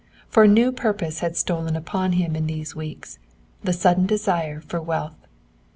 [0.29, 3.19] For a new purpose had stolen upon him in these weeks
[3.63, 5.27] the sudden desire for wealth.